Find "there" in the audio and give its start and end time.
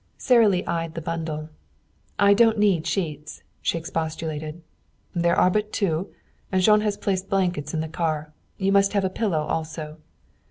5.13-5.35